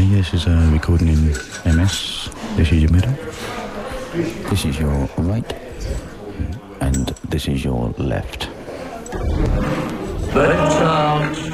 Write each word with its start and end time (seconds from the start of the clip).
Okay, 0.00 0.14
this 0.14 0.32
is 0.32 0.46
a 0.46 0.56
recording 0.72 1.08
in 1.08 1.26
MS. 1.76 2.30
This 2.56 2.72
is 2.72 2.80
your 2.80 2.90
middle. 2.90 3.12
This 4.48 4.64
is 4.64 4.80
your 4.80 5.10
right. 5.18 5.52
And 6.80 7.08
this 7.28 7.46
is 7.46 7.62
your 7.62 7.92
left. 7.98 8.48
But 10.32 10.56
George, 10.80 11.50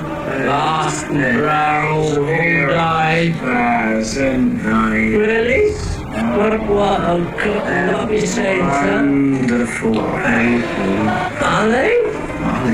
last 0.47 1.09
round 1.09 2.15
who 2.15 2.67
died 2.69 3.35
Thousand 3.35 4.63
nine. 4.63 5.13
Really? 5.17 5.73
What 6.39 6.61
what 6.69 7.01
a 7.01 7.19
good 7.43 7.93
love 7.93 8.13
you 8.13 8.27
sir. 8.27 8.61
Wonderful 8.61 9.91
people. 9.91 11.09
Are 11.43 11.69
they? 11.69 12.16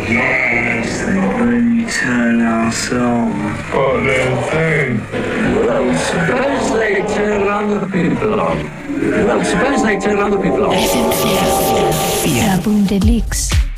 Yes, 0.01 1.05
they 1.05 1.19
really 1.45 1.91
turn 1.91 2.41
us 2.41 2.93
on. 2.93 3.31
What 3.73 4.03
they 4.05 4.99
Well, 5.67 5.95
suppose 5.99 6.73
they 6.73 7.03
turn 7.15 7.49
other 7.49 7.87
people 7.87 8.41
on. 8.41 8.71
Well, 9.01 9.45
suppose 9.45 9.83
they 9.83 9.99
turn 9.99 10.19
other 10.19 10.39
people 10.41 10.67
on. 10.67 10.75
Album 12.49 12.85
Deluxe. 12.87 13.72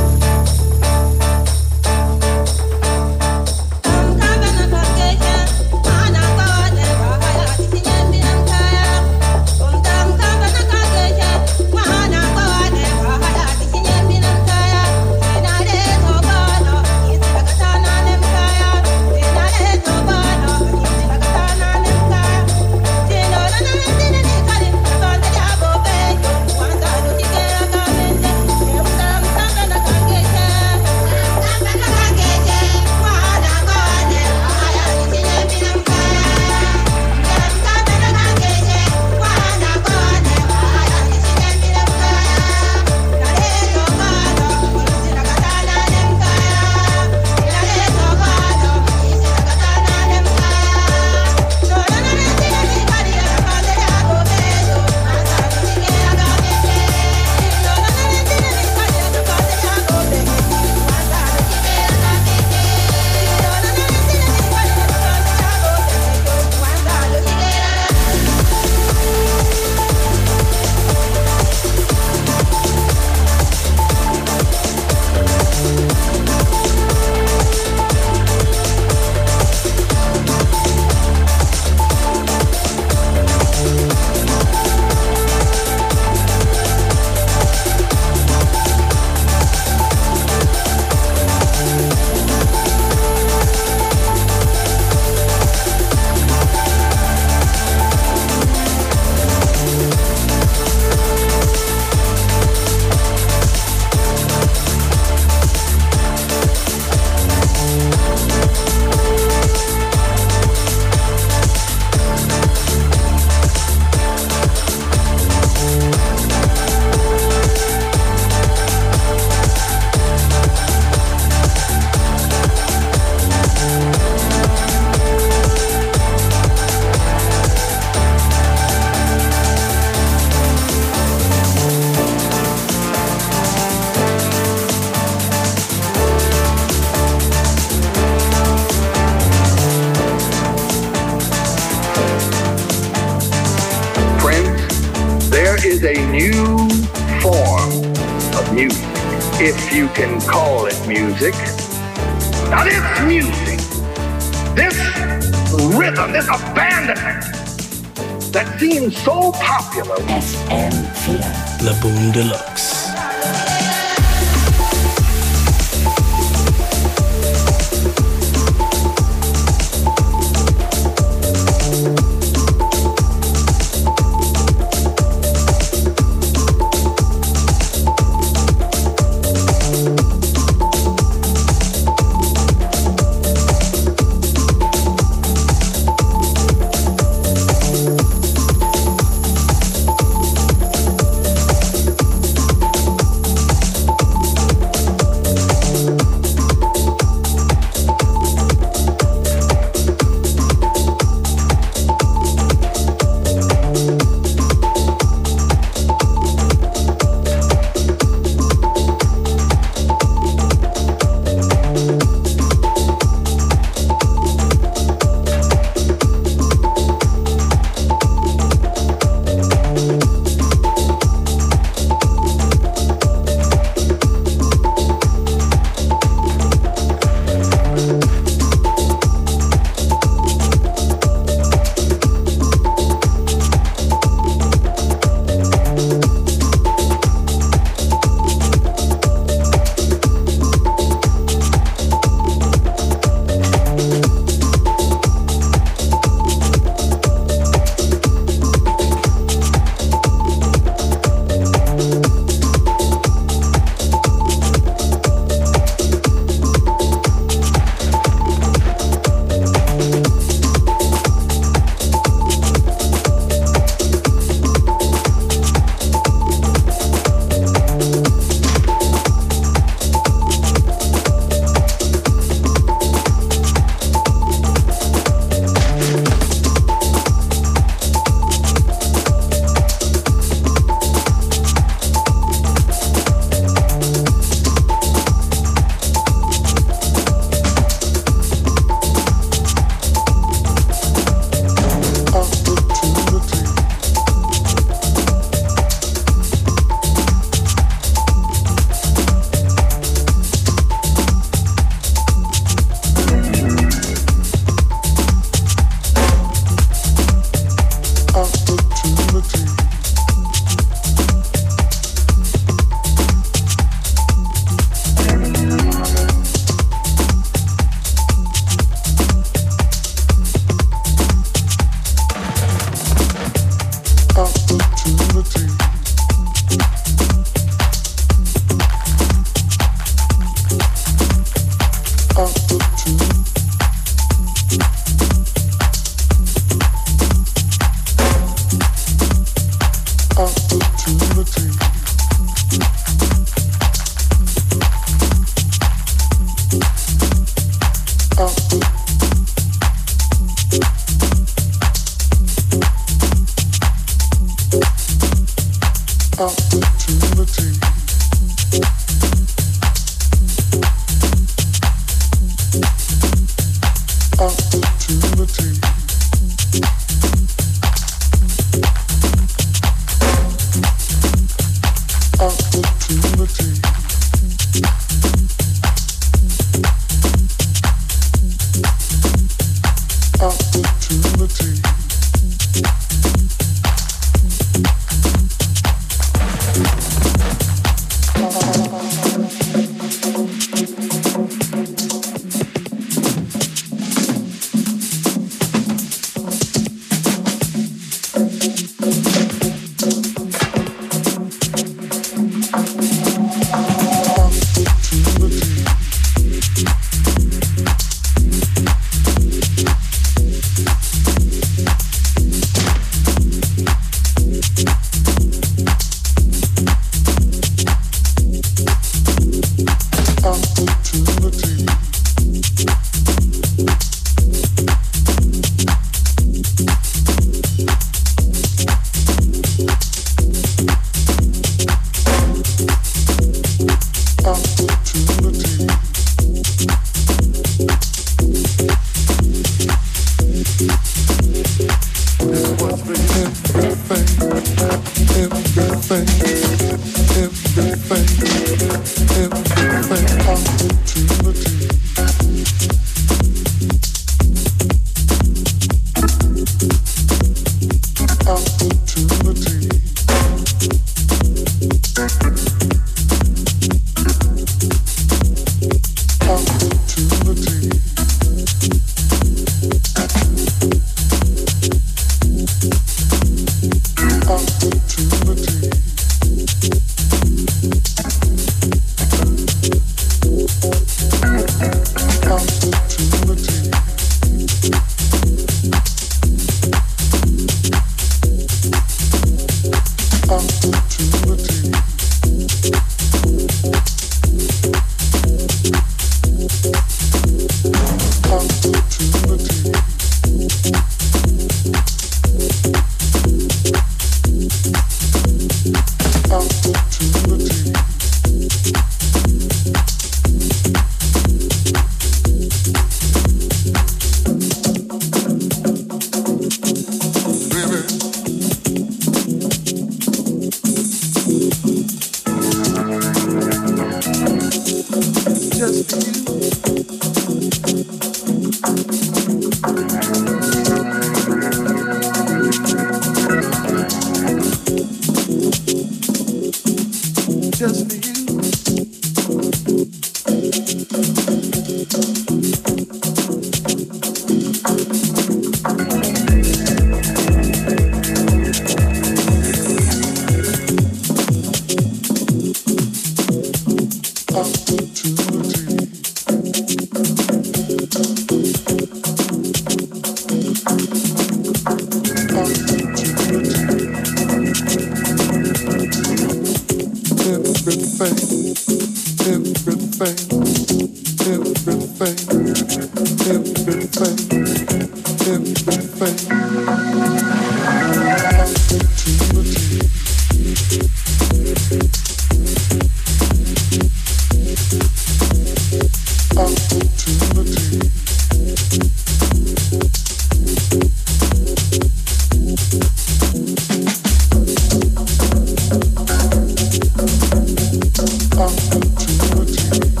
to 598.97 599.95
you. 599.95 600.00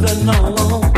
that 0.00 0.24
no. 0.24 0.89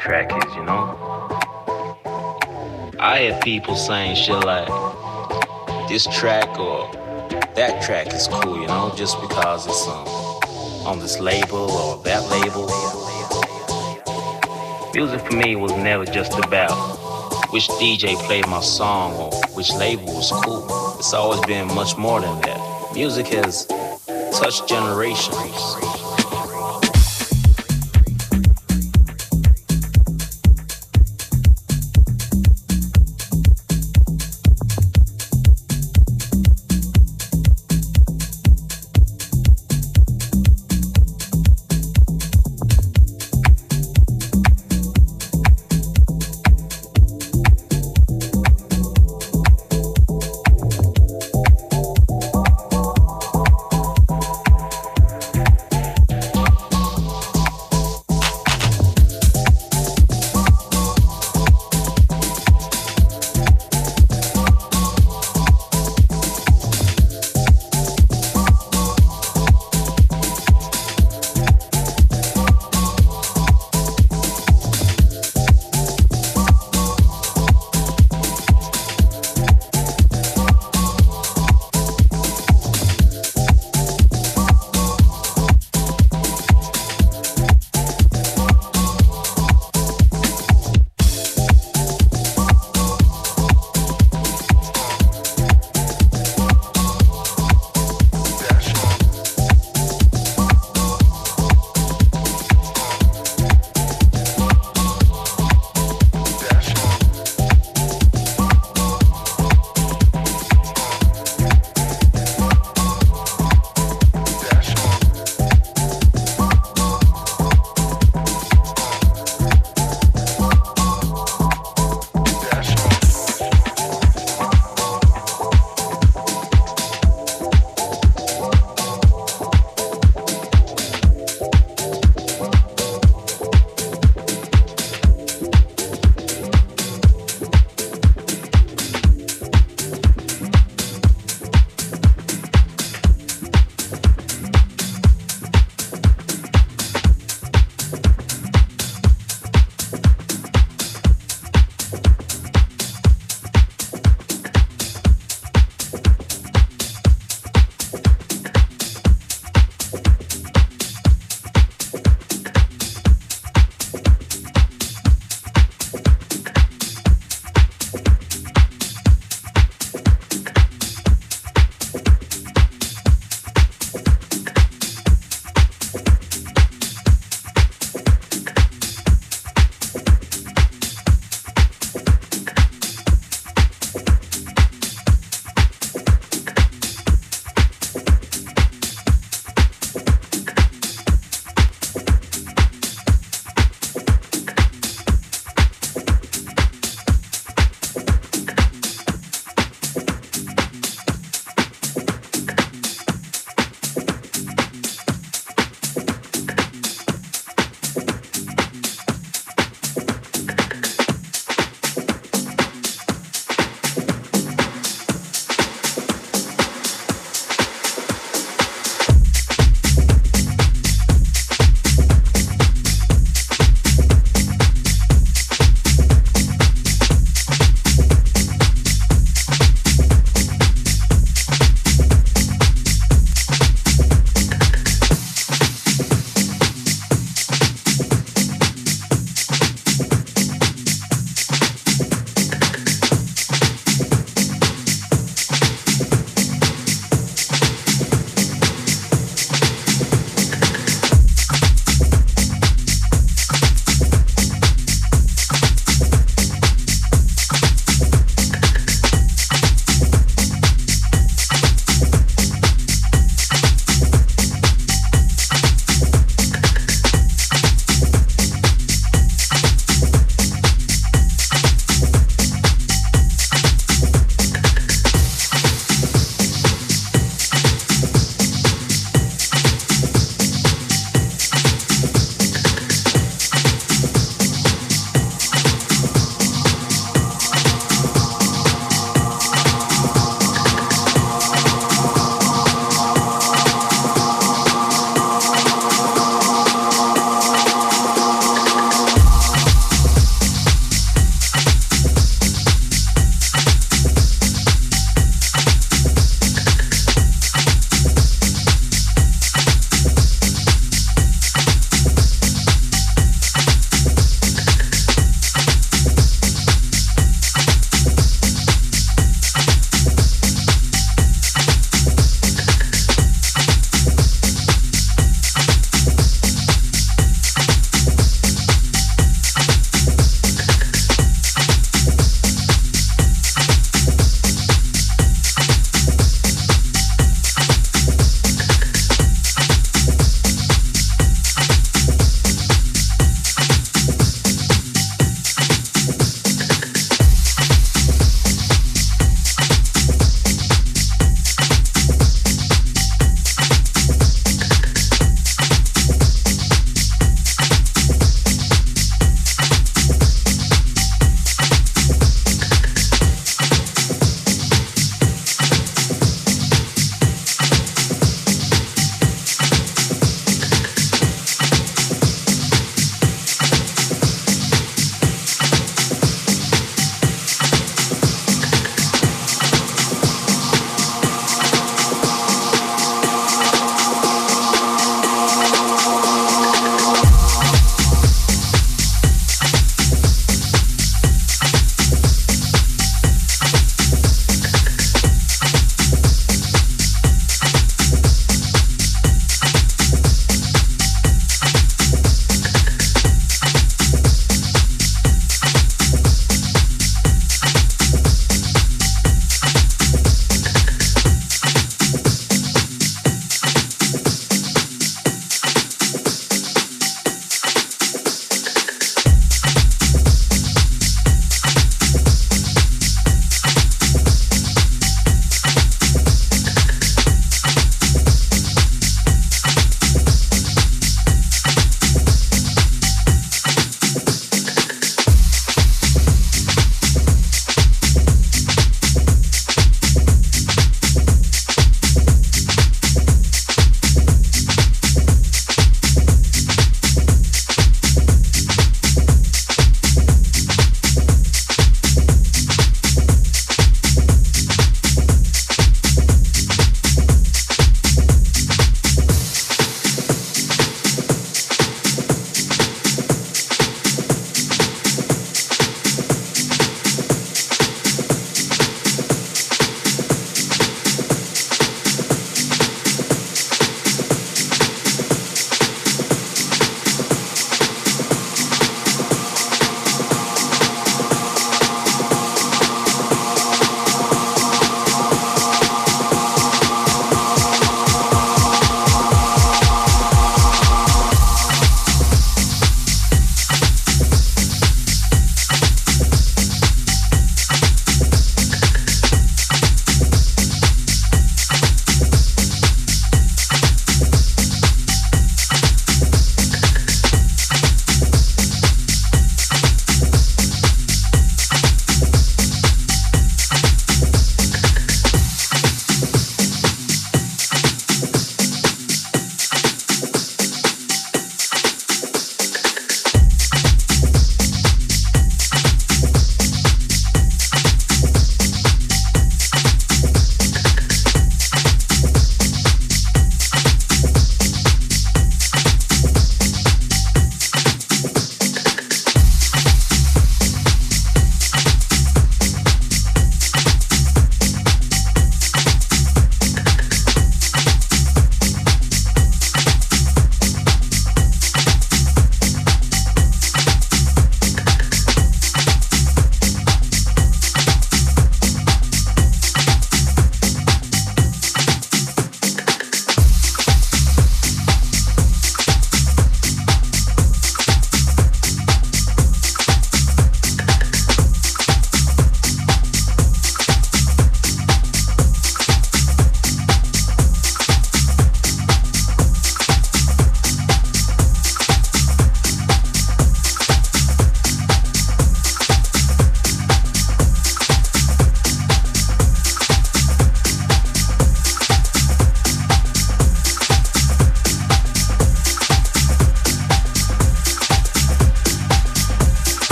Track 0.00 0.30
is, 0.44 0.54
you 0.54 0.62
know? 0.64 0.96
I 3.00 3.18
hear 3.20 3.40
people 3.40 3.74
saying 3.74 4.16
shit 4.16 4.44
like, 4.44 4.68
this 5.88 6.06
track 6.06 6.58
or 6.58 6.90
that 7.54 7.82
track 7.82 8.12
is 8.14 8.28
cool, 8.28 8.60
you 8.60 8.66
know, 8.68 8.92
just 8.96 9.20
because 9.20 9.66
it's 9.66 9.88
um, 9.88 10.06
on 10.86 11.00
this 11.00 11.18
label 11.18 11.70
or 11.70 12.02
that 12.04 12.22
label. 12.30 12.66
Music 14.94 15.20
for 15.26 15.36
me 15.36 15.56
was 15.56 15.72
never 15.72 16.04
just 16.04 16.32
about 16.38 16.72
which 17.50 17.68
DJ 17.80 18.14
played 18.26 18.46
my 18.46 18.60
song 18.60 19.14
or 19.14 19.32
which 19.54 19.72
label 19.74 20.06
was 20.06 20.30
cool. 20.44 20.66
It's 20.98 21.12
always 21.12 21.40
been 21.46 21.66
much 21.74 21.96
more 21.96 22.20
than 22.20 22.40
that. 22.42 22.90
Music 22.94 23.26
has 23.28 23.66
touched 24.32 24.68
generations. 24.68 25.97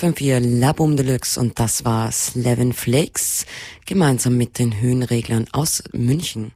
FM4 0.00 0.40
Labum 0.40 0.96
Deluxe 0.96 1.38
und 1.38 1.60
das 1.60 1.84
war 1.84 2.10
Slevin 2.10 2.72
Flakes 2.72 3.44
gemeinsam 3.84 4.38
mit 4.38 4.58
den 4.58 4.80
Höhenreglern 4.80 5.46
aus 5.52 5.82
München. 5.92 6.52